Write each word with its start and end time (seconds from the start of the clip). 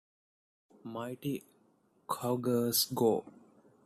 Mighty 0.83 1.43
Cougars 2.07 2.85
go! 2.91 3.23